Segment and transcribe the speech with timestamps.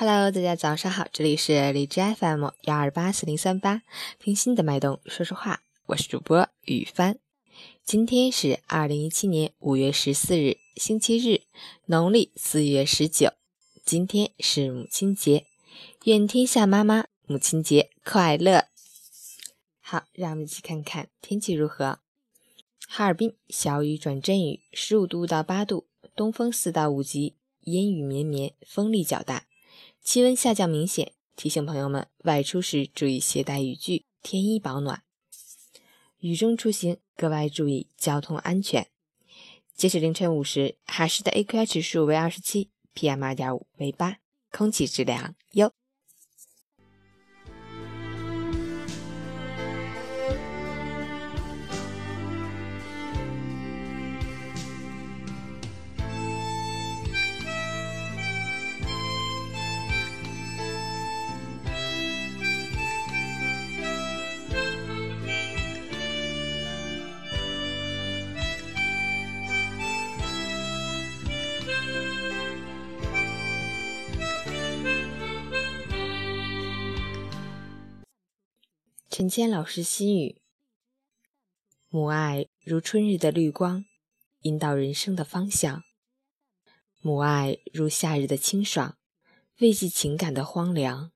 [0.00, 3.82] Hello，大家早上好，这里是荔枝 FM 幺二八四零三八，
[4.18, 7.18] 听心的脉动说说话，我是主播雨帆。
[7.84, 11.42] 今天是二零一七年五月十四日，星期日，
[11.84, 13.34] 农历四月十九。
[13.84, 15.44] 今天是母亲节，
[16.04, 18.68] 愿天下妈妈母亲节快乐。
[19.82, 21.98] 好，让我们一起看看天气如何。
[22.88, 25.86] 哈尔滨小雨转阵雨，十五度到八度，
[26.16, 29.44] 东风四到五级，烟雨绵绵，风力较大。
[30.02, 35.02] 气温下降明显，提醒朋友们外出时注意携带雨具，添衣保暖。
[36.18, 38.88] 雨中出行格外注意交通安全。
[39.74, 44.18] 截止凌晨五时，哈市的 AQI 指数为二十七，PM 二点五为八，
[44.50, 45.72] 空气质量优。
[79.10, 80.40] 陈谦老师心语：
[81.88, 83.84] 母爱如春日的绿光，
[84.42, 85.80] 引导人生的方向；
[87.00, 88.96] 母爱如夏日的清爽，
[89.58, 91.10] 慰藉情感的荒凉；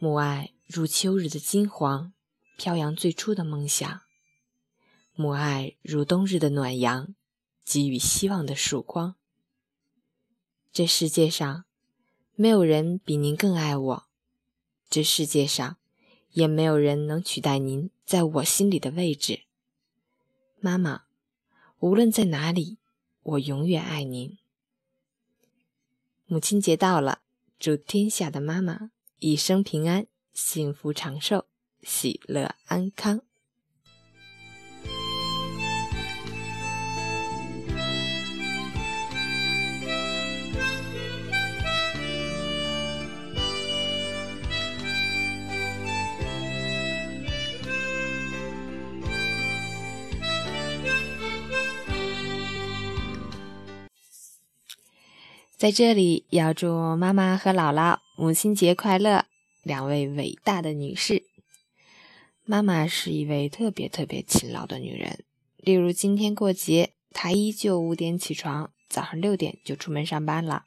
[0.00, 2.12] 母爱如秋日的金黄，
[2.58, 4.00] 飘扬最初的梦想；
[5.14, 7.14] 母爱如冬日的暖阳，
[7.64, 9.14] 给予希望的曙光。
[10.72, 11.66] 这世界上，
[12.34, 14.08] 没有人比您更爱我。
[14.88, 15.79] 这世界上。
[16.32, 19.40] 也没有人能取代您在我心里的位置，
[20.60, 21.02] 妈妈。
[21.78, 22.76] 无论在哪里，
[23.22, 24.36] 我永远爱您。
[26.26, 27.22] 母亲节到了，
[27.58, 31.46] 祝天下的妈妈一生平安、幸福长寿、
[31.82, 33.22] 喜乐安康。
[55.60, 59.26] 在这里要祝妈妈和姥姥母亲节快乐，
[59.62, 61.24] 两位伟大的女士。
[62.46, 65.22] 妈妈是一位特别特别勤劳的女人，
[65.58, 70.64] 例如今天过节，她依旧五点起床，早上六点就出门上班了。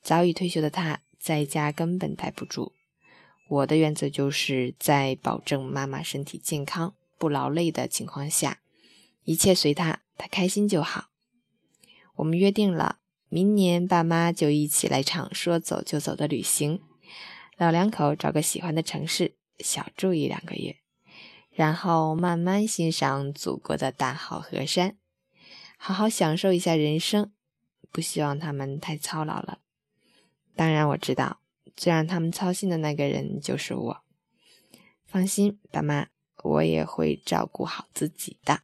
[0.00, 2.74] 早已退休的她，在家根本待不住。
[3.48, 8.60] 我的原则就是在保证妈妈身体健康、不劳累的情况下，
[9.24, 11.06] 一切随她，她开心就好。
[12.14, 13.00] 我们约定了。
[13.28, 16.80] 明年爸妈就一起来场说走就走的旅行，
[17.56, 20.76] 老两口找个喜欢的城市小住一两个月，
[21.50, 24.96] 然后慢慢欣赏祖国的大好河山，
[25.76, 27.32] 好好享受一下人生。
[27.92, 29.60] 不希望他们太操劳了。
[30.54, 31.40] 当然我知道，
[31.74, 34.02] 最让他们操心的那个人就是我。
[35.06, 36.08] 放心，爸妈，
[36.42, 38.60] 我也会照顾好自己的。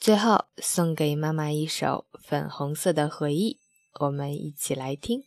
[0.00, 3.58] 最后送给妈妈一首《粉红色的回忆》，
[4.04, 5.24] 我们一起来听。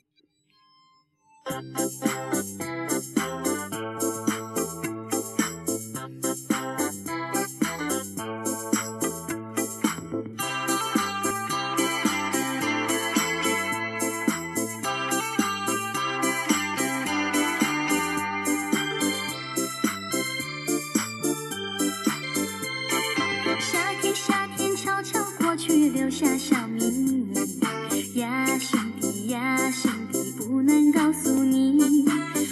[31.12, 32.06] 告诉你。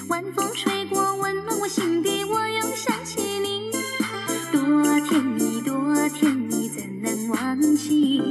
[0.10, 3.72] 晚风吹过，温暖我心底，我又想起你，
[4.52, 8.22] 多甜蜜，多甜蜜，怎能忘记？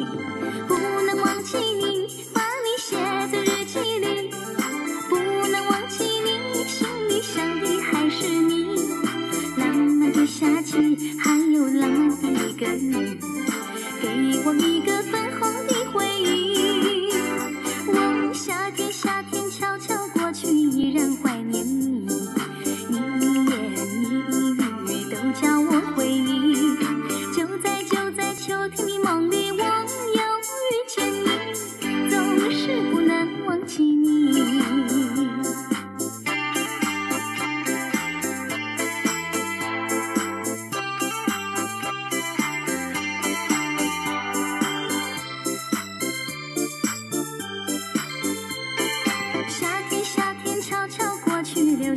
[0.67, 2.97] 不能忘记你，把你写
[3.33, 4.31] 在日记里，
[5.09, 8.77] 不能忘记你，心里想的还是你。
[9.57, 13.19] 浪漫的夏季，还有浪漫的一个你。
[14.03, 14.07] 给
[14.45, 16.48] 我一个粉红的回忆，
[20.99, 21.48] 真会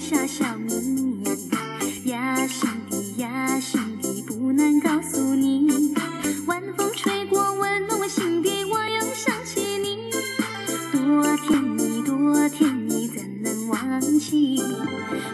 [0.01, 1.24] 下小谜
[2.09, 5.94] 呀，心底呀，心底不能告诉你。
[6.48, 10.09] 晚风吹过，温暖我心底，我又想起你，
[10.92, 14.57] 多甜蜜，多甜蜜，怎能忘记？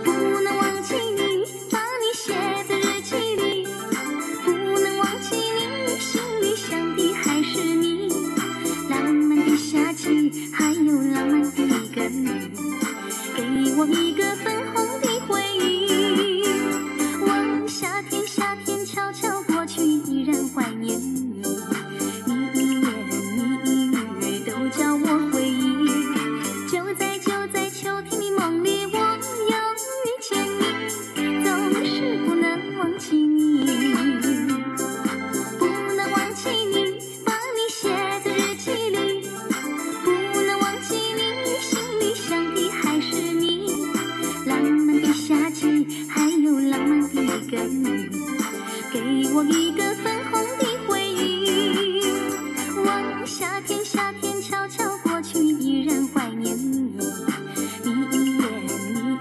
[0.04, 2.34] 不能忘记你，把你写
[2.68, 3.66] 在日记里，
[4.44, 8.10] 不能忘记你，心里想的还是你。
[8.90, 12.28] 浪漫的夏季，还有浪漫的一个你，
[13.78, 14.67] 我一个粉
[53.28, 56.98] 夏天，夏天悄悄过去，依然怀念你。
[57.84, 58.48] 你一言，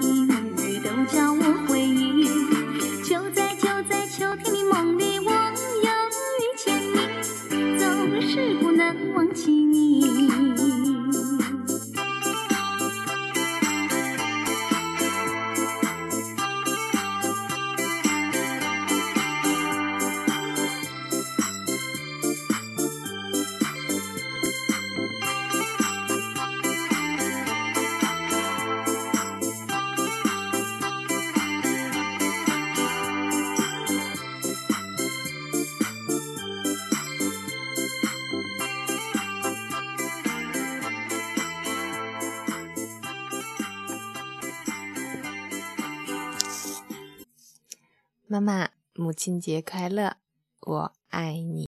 [0.00, 2.24] 你一语，都叫我回忆。
[3.02, 5.90] 就在就在秋天的梦里，我又
[6.38, 10.35] 遇见你，总是不能忘记你。
[48.28, 50.16] 妈妈，母亲节快乐！
[50.60, 51.64] 我爱你。